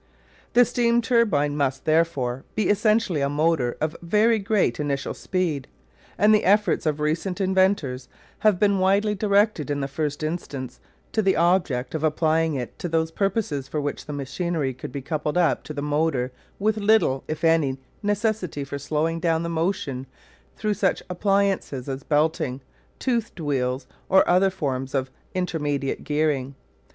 [0.53, 5.67] The steam turbine must, therefore, be essentially a motor of very great initial speed;
[6.17, 8.09] and the efforts of recent inventors
[8.39, 10.79] have been wisely directed in the first instance
[11.11, 15.37] to the object of applying it to those purposes for which machinery could be coupled
[15.37, 20.07] up to the motor with little, if any, necessity for slowing down the motion
[20.57, 22.61] through such appliances as belting,
[22.97, 26.55] toothed wheels, or other forms of intermediate gearing.